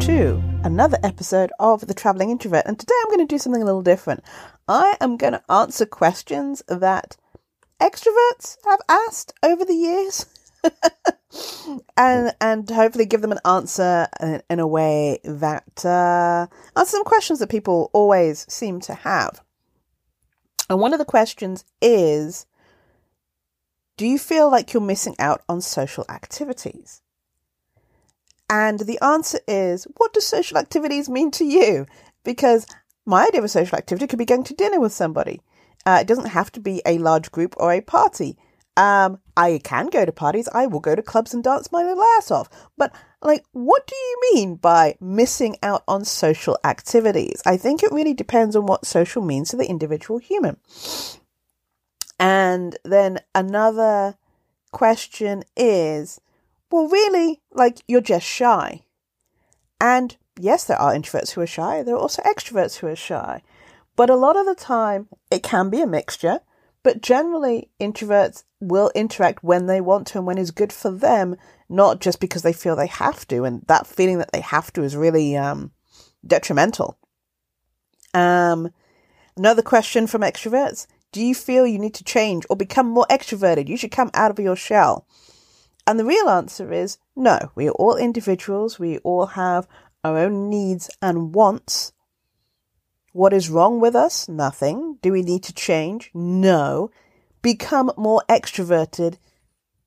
to 0.00 0.42
another 0.62 0.98
episode 1.02 1.50
of 1.58 1.86
The 1.86 1.94
Traveling 1.94 2.28
Introvert. 2.28 2.66
And 2.66 2.78
today 2.78 2.92
I'm 3.00 3.10
going 3.10 3.26
to 3.26 3.34
do 3.34 3.38
something 3.38 3.62
a 3.62 3.64
little 3.64 3.80
different. 3.80 4.22
I 4.68 4.98
am 5.00 5.16
going 5.16 5.32
to 5.32 5.50
answer 5.50 5.86
questions 5.86 6.62
that 6.68 7.16
extroverts 7.80 8.58
have 8.66 8.80
asked 8.86 9.32
over 9.42 9.64
the 9.64 9.72
years. 9.72 10.26
and 11.96 12.34
and 12.38 12.68
hopefully 12.68 13.06
give 13.06 13.22
them 13.22 13.32
an 13.32 13.40
answer 13.46 14.08
in, 14.20 14.42
in 14.50 14.60
a 14.60 14.66
way 14.66 15.20
that 15.24 15.82
uh, 15.82 16.46
some 16.84 17.04
questions 17.04 17.38
that 17.38 17.48
people 17.48 17.88
always 17.94 18.44
seem 18.46 18.80
to 18.80 18.92
have. 18.92 19.40
And 20.68 20.80
one 20.80 20.92
of 20.92 20.98
the 20.98 21.06
questions 21.06 21.64
is 21.80 22.44
Do 23.96 24.06
you 24.06 24.18
feel 24.18 24.50
like 24.50 24.74
you're 24.74 24.82
missing 24.82 25.16
out 25.18 25.40
on 25.48 25.62
social 25.62 26.04
activities? 26.10 27.00
And 28.48 28.80
the 28.80 28.98
answer 29.02 29.40
is 29.48 29.86
What 29.96 30.12
do 30.12 30.20
social 30.20 30.58
activities 30.58 31.08
mean 31.08 31.30
to 31.32 31.44
you? 31.44 31.86
Because 32.24 32.66
my 33.04 33.26
idea 33.26 33.40
of 33.40 33.44
a 33.44 33.48
social 33.48 33.78
activity 33.78 34.06
could 34.06 34.18
be 34.18 34.24
going 34.24 34.44
to 34.44 34.54
dinner 34.54 34.80
with 34.80 34.92
somebody. 34.92 35.40
Uh, 35.84 35.98
it 36.00 36.08
doesn't 36.08 36.26
have 36.26 36.50
to 36.52 36.60
be 36.60 36.82
a 36.84 36.98
large 36.98 37.30
group 37.30 37.54
or 37.58 37.72
a 37.72 37.80
party. 37.80 38.36
Um, 38.76 39.20
I 39.36 39.60
can 39.62 39.86
go 39.86 40.04
to 40.04 40.12
parties. 40.12 40.48
I 40.52 40.66
will 40.66 40.80
go 40.80 40.94
to 40.94 41.02
clubs 41.02 41.32
and 41.32 41.42
dance 41.42 41.72
my 41.72 41.82
little 41.82 42.02
ass 42.18 42.30
off. 42.30 42.48
But 42.76 42.94
like, 43.22 43.44
what 43.52 43.86
do 43.86 43.94
you 43.94 44.20
mean 44.32 44.56
by 44.56 44.96
missing 45.00 45.56
out 45.62 45.82
on 45.88 46.04
social 46.04 46.58
activities? 46.64 47.40
I 47.46 47.56
think 47.56 47.82
it 47.82 47.92
really 47.92 48.12
depends 48.12 48.54
on 48.54 48.66
what 48.66 48.84
social 48.84 49.22
means 49.22 49.50
to 49.50 49.56
the 49.56 49.66
individual 49.66 50.18
human. 50.18 50.58
And 52.18 52.76
then 52.84 53.20
another 53.34 54.16
question 54.72 55.44
is, 55.56 56.20
well, 56.70 56.88
really, 56.88 57.40
like, 57.52 57.78
you're 57.86 58.00
just 58.00 58.26
shy. 58.26 58.84
And 59.80 60.16
yes, 60.38 60.64
there 60.64 60.80
are 60.80 60.94
introverts 60.94 61.32
who 61.32 61.40
are 61.40 61.46
shy. 61.46 61.82
There 61.82 61.94
are 61.94 62.00
also 62.00 62.22
extroverts 62.22 62.76
who 62.76 62.86
are 62.88 62.96
shy. 62.96 63.42
But 63.94 64.10
a 64.10 64.16
lot 64.16 64.36
of 64.36 64.46
the 64.46 64.54
time, 64.54 65.08
it 65.30 65.42
can 65.42 65.70
be 65.70 65.80
a 65.80 65.86
mixture. 65.86 66.40
But 66.82 67.00
generally, 67.00 67.70
introverts 67.80 68.44
will 68.60 68.92
interact 68.94 69.42
when 69.42 69.66
they 69.66 69.80
want 69.80 70.06
to 70.08 70.18
and 70.18 70.26
when 70.26 70.38
is 70.38 70.50
good 70.50 70.72
for 70.72 70.90
them, 70.90 71.36
not 71.68 72.00
just 72.00 72.20
because 72.20 72.42
they 72.42 72.52
feel 72.52 72.76
they 72.76 72.86
have 72.86 73.26
to. 73.28 73.44
And 73.44 73.62
that 73.66 73.86
feeling 73.86 74.18
that 74.18 74.32
they 74.32 74.40
have 74.40 74.72
to 74.74 74.82
is 74.82 74.96
really 74.96 75.36
um, 75.36 75.72
detrimental. 76.24 76.98
Um, 78.14 78.70
another 79.36 79.62
question 79.62 80.06
from 80.06 80.22
extroverts 80.22 80.86
Do 81.12 81.22
you 81.24 81.34
feel 81.34 81.66
you 81.66 81.78
need 81.78 81.94
to 81.94 82.04
change 82.04 82.46
or 82.48 82.56
become 82.56 82.86
more 82.86 83.06
extroverted? 83.10 83.68
You 83.68 83.76
should 83.76 83.90
come 83.90 84.10
out 84.14 84.30
of 84.30 84.38
your 84.38 84.56
shell. 84.56 85.06
And 85.86 86.00
the 86.00 86.04
real 86.04 86.28
answer 86.28 86.72
is 86.72 86.98
no. 87.14 87.52
We 87.54 87.68
are 87.68 87.72
all 87.72 87.96
individuals, 87.96 88.78
we 88.78 88.98
all 88.98 89.26
have 89.26 89.68
our 90.02 90.18
own 90.18 90.50
needs 90.50 90.90
and 91.00 91.34
wants. 91.34 91.92
What 93.12 93.32
is 93.32 93.48
wrong 93.48 93.80
with 93.80 93.96
us? 93.96 94.28
Nothing. 94.28 94.98
Do 95.00 95.12
we 95.12 95.22
need 95.22 95.42
to 95.44 95.54
change? 95.54 96.10
No. 96.12 96.90
Become 97.40 97.92
more 97.96 98.22
extroverted? 98.28 99.18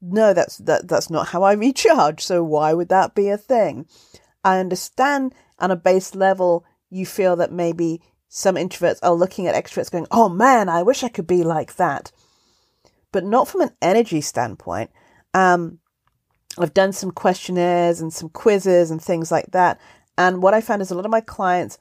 No, 0.00 0.32
that's 0.32 0.58
that 0.58 0.86
that's 0.86 1.10
not 1.10 1.28
how 1.28 1.42
I 1.42 1.54
recharge. 1.54 2.22
So 2.22 2.44
why 2.44 2.72
would 2.74 2.88
that 2.90 3.14
be 3.14 3.28
a 3.28 3.38
thing? 3.38 3.86
I 4.44 4.58
understand 4.60 5.34
on 5.58 5.70
a 5.70 5.76
base 5.76 6.14
level 6.14 6.64
you 6.90 7.06
feel 7.06 7.34
that 7.36 7.50
maybe 7.50 8.00
some 8.28 8.56
introverts 8.56 9.00
are 9.02 9.14
looking 9.14 9.46
at 9.46 9.54
extroverts 9.54 9.90
going, 9.90 10.06
"Oh 10.10 10.28
man, 10.28 10.68
I 10.68 10.82
wish 10.82 11.02
I 11.02 11.08
could 11.08 11.26
be 11.26 11.42
like 11.42 11.76
that." 11.76 12.12
But 13.10 13.24
not 13.24 13.48
from 13.48 13.62
an 13.62 13.70
energy 13.80 14.20
standpoint. 14.20 14.90
Um, 15.32 15.80
I've 16.58 16.74
done 16.74 16.92
some 16.92 17.10
questionnaires 17.10 18.00
and 18.00 18.12
some 18.12 18.28
quizzes 18.30 18.90
and 18.90 19.00
things 19.00 19.30
like 19.30 19.50
that. 19.52 19.80
And 20.16 20.42
what 20.42 20.54
I 20.54 20.60
found 20.60 20.82
is 20.82 20.90
a 20.90 20.94
lot 20.94 21.04
of 21.04 21.10
my 21.10 21.20
clients 21.20 21.78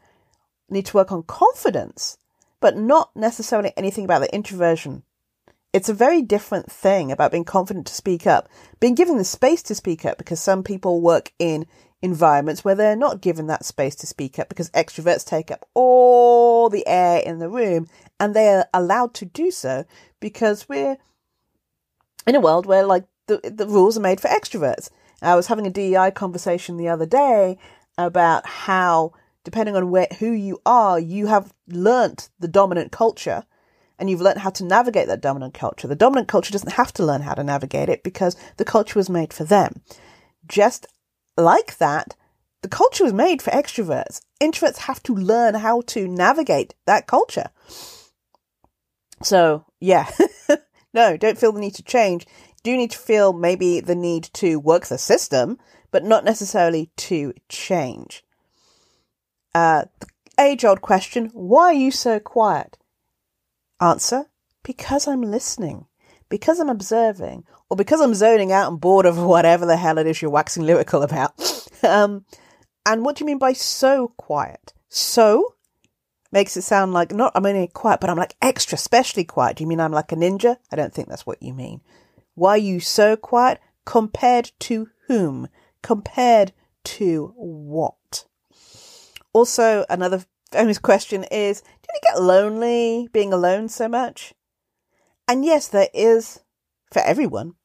need 0.69 0.85
to 0.87 0.97
work 0.97 1.11
on 1.11 1.23
confidence, 1.23 2.17
but 2.59 2.77
not 2.77 3.15
necessarily 3.15 3.71
anything 3.77 4.03
about 4.03 4.19
the 4.19 4.33
introversion. 4.33 5.03
It's 5.71 5.89
a 5.89 5.93
very 5.93 6.21
different 6.21 6.71
thing 6.71 7.11
about 7.11 7.31
being 7.31 7.43
confident 7.43 7.87
to 7.87 7.93
speak 7.93 8.25
up, 8.25 8.49
being 8.79 8.95
given 8.95 9.17
the 9.17 9.23
space 9.23 9.61
to 9.63 9.75
speak 9.75 10.05
up, 10.05 10.17
because 10.17 10.39
some 10.39 10.63
people 10.63 11.01
work 11.01 11.31
in 11.37 11.65
environments 12.01 12.63
where 12.63 12.75
they're 12.75 12.95
not 12.95 13.21
given 13.21 13.47
that 13.47 13.65
space 13.65 13.95
to 13.95 14.07
speak 14.07 14.37
up 14.37 14.47
because 14.47 14.69
extroverts 14.71 15.25
take 15.25 15.49
up 15.51 15.67
all 15.73 16.69
the 16.69 16.85
air 16.87 17.19
in 17.19 17.39
the 17.39 17.49
room 17.49 17.87
and 18.19 18.33
they 18.33 18.47
are 18.49 18.67
allowed 18.73 19.13
to 19.13 19.25
do 19.25 19.49
so 19.49 19.83
because 20.19 20.69
we're 20.69 20.97
in 22.27 22.35
a 22.35 22.39
world 22.39 22.65
where 22.65 22.85
like 22.85 23.05
the, 23.27 23.39
the 23.43 23.67
rules 23.67 23.97
are 23.97 24.01
made 24.01 24.21
for 24.21 24.27
extroverts. 24.27 24.89
I 25.21 25.35
was 25.35 25.47
having 25.47 25.65
a 25.65 25.71
DEI 25.71 26.11
conversation 26.11 26.77
the 26.77 26.89
other 26.89 27.05
day 27.05 27.57
about 27.97 28.45
how 28.45 29.13
depending 29.43 29.75
on 29.75 29.89
where 29.91 30.07
who 30.19 30.31
you 30.31 30.59
are, 30.65 30.99
you 30.99 31.27
have 31.27 31.53
learnt 31.67 32.29
the 32.39 32.47
dominant 32.47 32.91
culture 32.91 33.45
and 33.97 34.09
you've 34.09 34.21
learnt 34.21 34.39
how 34.39 34.49
to 34.49 34.65
navigate 34.65 35.07
that 35.07 35.21
dominant 35.21 35.53
culture. 35.53 35.87
The 35.87 35.95
dominant 35.95 36.27
culture 36.27 36.51
doesn't 36.51 36.73
have 36.73 36.91
to 36.93 37.05
learn 37.05 37.21
how 37.21 37.33
to 37.33 37.43
navigate 37.43 37.87
it 37.87 38.03
because 38.03 38.35
the 38.57 38.65
culture 38.65 38.99
was 38.99 39.09
made 39.09 39.31
for 39.31 39.45
them. 39.45 39.81
Just 40.47 40.85
like 41.37 41.77
that, 41.77 42.15
the 42.61 42.67
culture 42.67 43.03
was 43.03 43.13
made 43.13 43.41
for 43.41 43.51
extroverts. 43.51 44.21
Introverts 44.41 44.79
have 44.79 45.01
to 45.03 45.13
learn 45.13 45.55
how 45.55 45.81
to 45.81 46.07
navigate 46.07 46.73
that 46.85 47.07
culture. 47.07 47.49
So, 49.23 49.65
yeah. 49.79 50.09
no, 50.93 51.15
don't 51.15 51.37
feel 51.37 51.51
the 51.51 51.59
need 51.59 51.75
to 51.75 51.83
change. 51.83 52.25
Do 52.65 52.75
need 52.75 52.89
to 52.91 52.97
feel 52.97 53.31
maybe 53.31 53.79
the 53.79 53.93
need 53.93 54.23
to 54.33 54.59
work 54.59 54.87
the 54.87 54.97
system, 54.97 55.59
but 55.91 56.03
not 56.03 56.23
necessarily 56.23 56.89
to 56.97 57.31
change. 57.47 58.23
Uh, 59.53 59.85
the 59.99 60.07
age 60.39 60.65
old 60.65 60.81
question 60.81 61.29
why 61.33 61.65
are 61.65 61.73
you 61.73 61.91
so 61.91 62.19
quiet? 62.19 62.79
Answer 63.79 64.25
because 64.63 65.07
I'm 65.07 65.21
listening, 65.21 65.85
because 66.27 66.59
I'm 66.59 66.69
observing, 66.69 67.43
or 67.69 67.77
because 67.77 68.01
I'm 68.01 68.15
zoning 68.15 68.51
out 68.51 68.71
and 68.71 68.81
bored 68.81 69.05
of 69.05 69.19
whatever 69.19 69.67
the 69.67 69.77
hell 69.77 69.99
it 69.99 70.07
is 70.07 70.23
you're 70.23 70.31
waxing 70.31 70.65
lyrical 70.65 71.03
about. 71.03 71.33
um, 71.83 72.25
and 72.83 73.05
what 73.05 73.15
do 73.15 73.23
you 73.23 73.27
mean 73.27 73.37
by 73.37 73.53
so 73.53 74.07
quiet? 74.17 74.73
So 74.89 75.53
makes 76.31 76.57
it 76.57 76.63
sound 76.63 76.93
like 76.93 77.13
not 77.13 77.31
I'm 77.35 77.45
only 77.45 77.67
quiet, 77.67 77.99
but 77.99 78.09
I'm 78.09 78.17
like 78.17 78.35
extra 78.41 78.75
specially 78.75 79.23
quiet. 79.23 79.57
Do 79.57 79.63
you 79.63 79.67
mean 79.67 79.79
I'm 79.79 79.91
like 79.91 80.11
a 80.11 80.15
ninja? 80.15 80.57
I 80.71 80.75
don't 80.75 80.91
think 80.91 81.09
that's 81.09 81.27
what 81.27 81.43
you 81.43 81.53
mean. 81.53 81.81
Why 82.35 82.51
are 82.51 82.57
you 82.57 82.79
so 82.79 83.15
quiet? 83.15 83.59
Compared 83.85 84.51
to 84.59 84.89
whom? 85.07 85.47
Compared 85.81 86.51
to 86.83 87.33
what? 87.35 88.25
Also, 89.33 89.85
another 89.89 90.23
famous 90.51 90.77
question 90.77 91.23
is 91.25 91.61
Do 91.61 91.89
you 91.93 91.99
get 92.03 92.21
lonely 92.21 93.09
being 93.11 93.33
alone 93.33 93.69
so 93.69 93.87
much? 93.87 94.33
And 95.27 95.43
yes, 95.43 95.67
there 95.67 95.89
is, 95.93 96.41
for 96.91 97.01
everyone, 97.01 97.55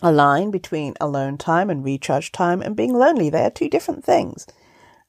a 0.00 0.12
line 0.12 0.50
between 0.50 0.94
alone 1.00 1.38
time 1.38 1.70
and 1.70 1.84
recharge 1.84 2.30
time 2.30 2.62
and 2.62 2.76
being 2.76 2.94
lonely. 2.94 3.30
They 3.30 3.44
are 3.44 3.50
two 3.50 3.68
different 3.68 4.04
things. 4.04 4.46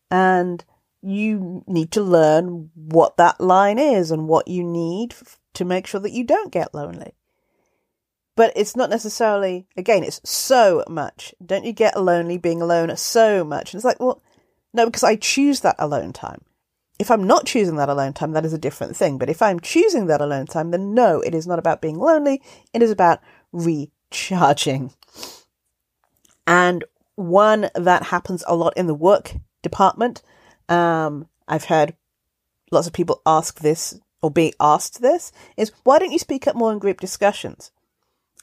And 0.09 0.63
you 1.01 1.63
need 1.67 1.91
to 1.91 2.01
learn 2.01 2.71
what 2.75 3.17
that 3.17 3.39
line 3.39 3.77
is 3.77 4.11
and 4.11 4.27
what 4.27 4.47
you 4.47 4.63
need 4.63 5.15
to 5.53 5.65
make 5.65 5.85
sure 5.85 6.01
that 6.01 6.11
you 6.11 6.23
don't 6.23 6.51
get 6.51 6.73
lonely. 6.73 7.13
But 8.39 8.53
it's 8.55 8.73
not 8.73 8.89
necessarily, 8.89 9.67
again, 9.75 10.01
it's 10.01 10.21
so 10.23 10.85
much. 10.87 11.35
Don't 11.45 11.65
you 11.65 11.73
get 11.73 12.01
lonely 12.01 12.37
being 12.37 12.61
alone 12.61 12.95
so 12.95 13.43
much? 13.43 13.73
And 13.73 13.79
it's 13.79 13.83
like, 13.83 13.99
well, 13.99 14.21
no, 14.73 14.85
because 14.85 15.03
I 15.03 15.17
choose 15.17 15.59
that 15.59 15.75
alone 15.77 16.13
time. 16.13 16.39
If 16.99 17.11
I'm 17.11 17.27
not 17.27 17.47
choosing 17.47 17.75
that 17.75 17.89
alone 17.89 18.13
time, 18.13 18.31
that 18.31 18.45
is 18.45 18.53
a 18.53 18.57
different 18.57 18.95
thing. 18.95 19.17
But 19.17 19.29
if 19.29 19.41
I'm 19.41 19.59
choosing 19.59 20.05
that 20.05 20.21
alone 20.21 20.45
time, 20.45 20.71
then 20.71 20.93
no, 20.93 21.19
it 21.19 21.35
is 21.35 21.47
not 21.47 21.59
about 21.59 21.81
being 21.81 21.99
lonely. 21.99 22.41
It 22.73 22.81
is 22.81 22.91
about 22.91 23.19
recharging. 23.51 24.93
And 26.47 26.85
one 27.15 27.69
that 27.75 28.03
happens 28.03 28.45
a 28.47 28.55
lot 28.55 28.77
in 28.77 28.87
the 28.87 28.93
work 28.93 29.33
department. 29.63 30.21
Um, 30.69 31.27
I've 31.45 31.65
heard 31.65 31.93
lots 32.71 32.87
of 32.87 32.93
people 32.93 33.21
ask 33.25 33.59
this 33.59 33.99
or 34.21 34.31
be 34.31 34.53
asked 34.61 35.01
this 35.01 35.33
is 35.57 35.73
why 35.83 35.99
don't 35.99 36.13
you 36.13 36.19
speak 36.19 36.47
up 36.47 36.55
more 36.55 36.71
in 36.71 36.79
group 36.79 37.01
discussions? 37.01 37.73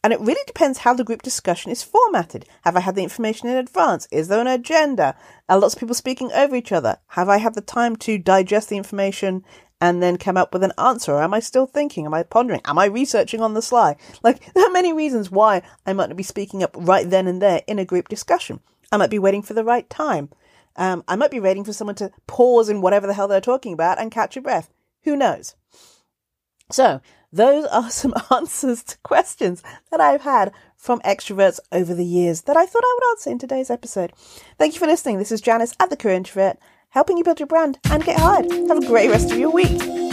And 0.02 0.12
it 0.12 0.20
really 0.20 0.42
depends 0.46 0.78
how 0.78 0.94
the 0.94 1.04
group 1.04 1.22
discussion 1.22 1.72
is 1.72 1.82
formatted. 1.82 2.46
Have 2.62 2.76
I 2.76 2.80
had 2.80 2.94
the 2.94 3.02
information 3.02 3.48
in 3.48 3.56
advance? 3.56 4.06
Is 4.12 4.28
there 4.28 4.40
an 4.40 4.46
agenda? 4.46 5.16
Are 5.48 5.58
lots 5.58 5.74
of 5.74 5.80
people 5.80 5.94
speaking 5.94 6.30
over 6.32 6.54
each 6.54 6.70
other? 6.70 6.98
Have 7.08 7.28
I 7.28 7.38
had 7.38 7.54
the 7.54 7.60
time 7.60 7.96
to 7.96 8.18
digest 8.18 8.68
the 8.68 8.76
information 8.76 9.44
and 9.80 10.02
then 10.02 10.16
come 10.16 10.36
up 10.36 10.52
with 10.52 10.62
an 10.62 10.72
answer? 10.78 11.12
Or 11.12 11.22
am 11.22 11.34
I 11.34 11.40
still 11.40 11.66
thinking? 11.66 12.06
Am 12.06 12.14
I 12.14 12.22
pondering? 12.22 12.60
Am 12.64 12.78
I 12.78 12.84
researching 12.84 13.40
on 13.40 13.54
the 13.54 13.62
sly? 13.62 13.96
Like, 14.22 14.52
there 14.54 14.64
are 14.64 14.72
many 14.72 14.92
reasons 14.92 15.30
why 15.30 15.62
I 15.84 15.92
might 15.92 16.08
not 16.08 16.16
be 16.16 16.22
speaking 16.22 16.62
up 16.62 16.76
right 16.78 17.08
then 17.08 17.26
and 17.26 17.42
there 17.42 17.62
in 17.66 17.78
a 17.78 17.84
group 17.84 18.08
discussion. 18.08 18.60
I 18.92 18.96
might 18.96 19.10
be 19.10 19.18
waiting 19.18 19.42
for 19.42 19.54
the 19.54 19.64
right 19.64 19.88
time. 19.90 20.28
Um, 20.76 21.04
I 21.08 21.16
might 21.16 21.30
be 21.30 21.40
waiting 21.40 21.64
for 21.64 21.72
someone 21.72 21.96
to 21.96 22.12
pause 22.26 22.68
in 22.68 22.80
whatever 22.80 23.06
the 23.06 23.14
hell 23.14 23.28
they're 23.28 23.40
talking 23.40 23.72
about 23.72 23.98
and 23.98 24.10
catch 24.10 24.36
a 24.36 24.40
breath. 24.40 24.70
Who 25.04 25.16
knows? 25.16 25.54
So, 26.70 27.00
those 27.32 27.66
are 27.66 27.90
some 27.90 28.14
answers 28.30 28.82
to 28.84 28.98
questions 28.98 29.62
that 29.90 30.00
I've 30.00 30.22
had 30.22 30.52
from 30.76 31.00
extroverts 31.00 31.60
over 31.72 31.94
the 31.94 32.04
years 32.04 32.42
that 32.42 32.56
I 32.56 32.66
thought 32.66 32.84
I 32.84 32.96
would 32.98 33.10
answer 33.12 33.30
in 33.30 33.38
today's 33.38 33.70
episode. 33.70 34.12
Thank 34.58 34.74
you 34.74 34.80
for 34.80 34.86
listening. 34.86 35.18
This 35.18 35.32
is 35.32 35.40
Janice 35.40 35.74
at 35.80 35.90
The 35.90 35.96
Career 35.96 36.14
Introvert, 36.14 36.58
helping 36.90 37.18
you 37.18 37.24
build 37.24 37.40
your 37.40 37.46
brand 37.46 37.78
and 37.90 38.04
get 38.04 38.20
hired. 38.20 38.50
Have 38.68 38.78
a 38.78 38.86
great 38.86 39.10
rest 39.10 39.32
of 39.32 39.38
your 39.38 39.50
week. 39.50 40.05